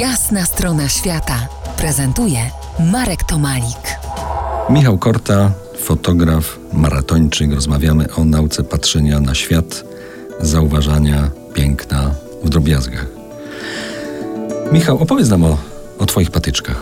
[0.00, 2.38] Jasna strona świata prezentuje
[2.92, 3.98] Marek Tomalik.
[4.70, 7.54] Michał Korta, fotograf, maratończyk.
[7.54, 9.84] Rozmawiamy o nauce patrzenia na świat,
[10.40, 12.10] zauważania piękna
[12.44, 13.06] w drobiazgach.
[14.72, 15.58] Michał, opowiedz nam o,
[15.98, 16.80] o Twoich patyczkach.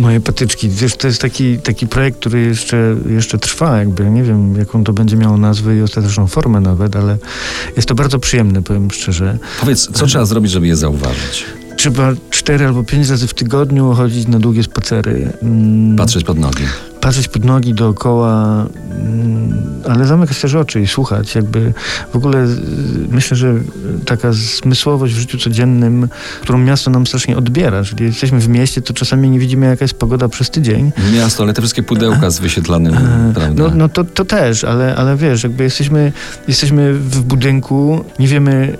[0.00, 0.68] Moje patyczki.
[0.68, 4.10] Wiesz, to jest taki, taki projekt, który jeszcze, jeszcze trwa, jakby.
[4.10, 7.18] Nie wiem, jaką to będzie miało nazwę i ostateczną formę nawet, ale
[7.76, 9.38] jest to bardzo przyjemne, powiem szczerze.
[9.60, 11.44] Powiedz, co trzeba zrobić, żeby je zauważyć?
[11.76, 15.32] Trzeba cztery albo pięć razy w tygodniu chodzić na długie spacery.
[15.42, 16.62] Mm, Patrzeć pod nogi.
[17.00, 18.66] patrzeć pod nogi dookoła,
[19.88, 21.34] ale zamykać też oczy i słuchać.
[21.34, 21.72] Jakby
[22.12, 22.48] w ogóle y,
[23.10, 23.54] myślę, że
[24.06, 26.08] taka zmysłowość w życiu codziennym,
[26.42, 27.84] którą miasto nam strasznie odbiera.
[27.84, 30.92] Czyli jesteśmy w mieście, to czasami nie widzimy jaka jest pogoda przez tydzień.
[31.14, 32.96] Miasto, ale te wszystkie pudełka z wyświetlanym,
[33.34, 33.62] prawda?
[33.62, 36.12] No, no to, to też, ale, ale wiesz, jakby jesteśmy,
[36.48, 38.78] jesteśmy w budynku, nie wiemy,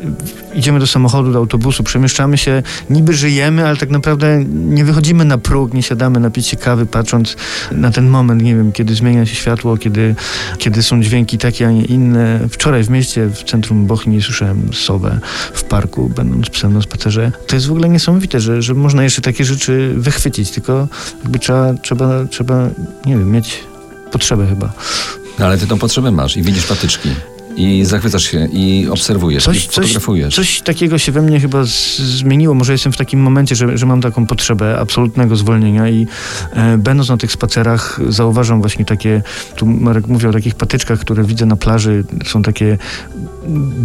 [0.54, 5.38] idziemy do samochodu, do autobusu, przemieszczamy się, niby żyjemy, ale tak naprawdę nie wychodzimy na
[5.38, 7.36] próg, nie siadamy napić się kawy, patrząc
[7.72, 10.14] na ten moment, nie wiem, kiedy zmienia się światło, kiedy,
[10.58, 12.40] kiedy są dźwięki takie, a nie inne.
[12.50, 15.20] Wczoraj w mieście, w centrum Bochni słyszałem sowę
[15.52, 17.32] w parku, będąc psem na spacerze.
[17.46, 20.88] To jest w ogóle niesamowite, że, że można jeszcze takie rzeczy wychwycić, tylko
[21.22, 22.68] jakby trzeba, trzeba, trzeba
[23.06, 23.60] nie wiem, mieć
[24.12, 24.72] potrzebę chyba.
[25.38, 27.08] Ale ty tą potrzebę masz i widzisz patyczki.
[27.56, 30.34] I zachwycasz się, i obserwujesz, Coś- i coś- fotografujesz.
[30.34, 31.58] Coś takiego się we mnie chyba
[31.98, 32.54] zmieniło.
[32.54, 36.06] Może jestem w takim momencie, że, że mam taką potrzebę absolutnego zwolnienia i
[36.52, 39.22] e, będąc na tych spacerach zauważam właśnie takie,
[39.56, 42.04] tu Marek mówi o takich patyczkach, które widzę na plaży.
[42.26, 42.78] Są takie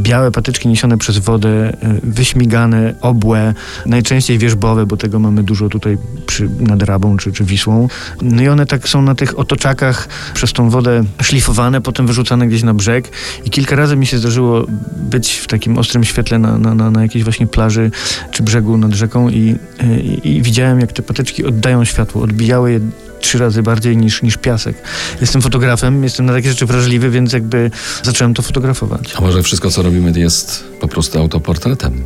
[0.04, 3.54] białe patyczki niesione przez wodę, e, wyśmigane, obłe,
[3.86, 7.88] najczęściej wierzbowe, bo tego mamy dużo tutaj przy, nad Rabą czy, czy Wisłą.
[8.22, 12.64] No i one tak są na tych otoczakach przez tą wodę szlifowane, potem wyrzucane gdzieś
[12.64, 13.10] na brzeg
[13.46, 14.66] i kilka razy mi się zdarzyło
[14.98, 17.92] być w takim ostrym świetle na, na, na, na jakiejś właśnie plaży
[18.32, 19.56] czy brzegu nad rzeką i,
[20.04, 22.80] i, i widziałem, jak te patyczki oddają światło, odbijały je
[23.20, 24.76] trzy razy bardziej niż, niż piasek.
[25.22, 27.72] Jestem fotografem, jestem na takie rzeczy wrażliwy, więc jakby
[28.04, 29.14] zacząłem to fotografować.
[29.16, 32.04] A może wszystko, co robimy, jest po prostu autoportretem?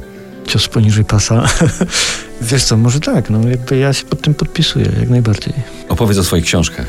[0.47, 1.47] Cios poniżej pasa.
[2.51, 5.53] Wiesz co, może tak, no jakby ja się pod tym podpisuję, jak najbardziej.
[5.89, 6.87] Opowiedz o swoich książkach.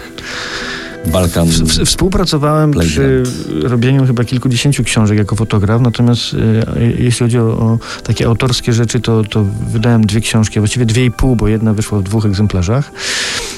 [1.07, 1.49] Balkan.
[1.49, 3.23] W, współpracowałem przy
[3.63, 6.35] robieniu chyba kilkudziesięciu książek jako fotograf, natomiast
[6.77, 11.05] e, jeśli chodzi o, o takie autorskie rzeczy, to, to wydałem dwie książki, właściwie dwie
[11.05, 12.93] i pół, bo jedna wyszła w dwóch egzemplarzach.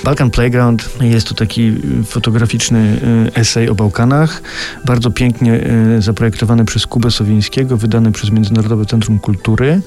[0.05, 1.75] Balkan Playground jest to taki
[2.07, 4.43] fotograficzny e, esej o Bałkanach,
[4.85, 9.81] bardzo pięknie e, zaprojektowany przez Kubę Sowińskiego, wydany przez Międzynarodowe Centrum Kultury.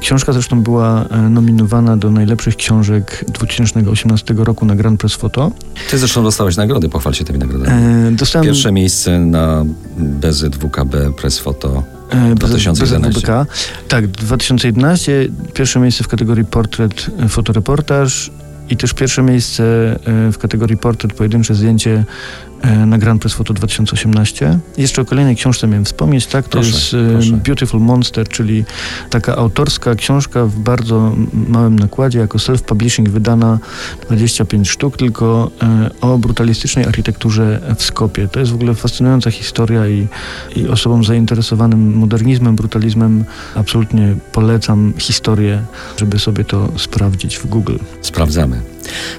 [0.00, 5.52] Książka zresztą była e, nominowana do najlepszych książek 2018 roku na Grand Press Photo.
[5.90, 7.72] Ty zresztą dostałeś nagrody, pochwal się tymi nagrodami.
[8.08, 9.64] E, dostałem Pierwsze miejsce na
[9.96, 11.82] BZWKB Press Photo.
[12.10, 13.20] E, 2011.
[13.20, 13.46] BZWBK.
[13.88, 15.28] Tak, 2011.
[15.54, 18.30] Pierwsze miejsce w kategorii portret, e, fotoreportaż
[18.72, 19.64] i też pierwsze miejsce
[20.28, 22.04] e, w kategorii portret, pojedyncze zdjęcie
[22.86, 24.58] na Grand Press Photo 2018.
[24.76, 26.44] Jeszcze o kolejnej książce miałem wspomnieć, tak?
[26.44, 27.32] To Proszę, jest e, proszę.
[27.32, 28.64] Beautiful Monster, czyli
[29.10, 31.16] taka autorska książka w bardzo
[31.48, 33.58] małym nakładzie, jako self-publishing wydana
[34.08, 38.28] 25 sztuk, tylko e, o brutalistycznej architekturze w Skopie.
[38.28, 40.08] To jest w ogóle fascynująca historia i,
[40.56, 43.24] i osobom zainteresowanym modernizmem, brutalizmem
[43.54, 45.62] absolutnie polecam historię,
[45.96, 47.76] żeby sobie to sprawdzić w Google.
[48.00, 48.71] Sprawdzamy.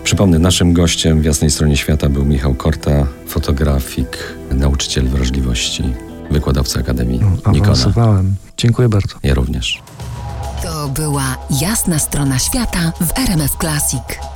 [0.03, 4.17] Przypomnę, naszym gościem w Jasnej Stronie Świata był Michał Korta, fotografik,
[4.51, 5.83] nauczyciel wrażliwości,
[6.31, 7.59] wykładowca Akademii Nikona.
[7.59, 8.35] Awansowałem.
[8.57, 9.15] Dziękuję bardzo.
[9.23, 9.81] Ja również.
[10.63, 14.32] To była Jasna strona świata w RMF Classic.